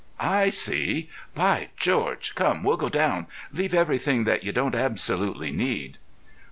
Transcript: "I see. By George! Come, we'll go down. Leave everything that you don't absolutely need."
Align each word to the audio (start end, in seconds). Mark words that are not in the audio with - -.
"I 0.19 0.49
see. 0.49 1.11
By 1.35 1.69
George! 1.77 2.33
Come, 2.33 2.63
we'll 2.63 2.75
go 2.75 2.89
down. 2.89 3.27
Leave 3.53 3.75
everything 3.75 4.23
that 4.23 4.43
you 4.43 4.51
don't 4.51 4.73
absolutely 4.73 5.51
need." 5.51 5.99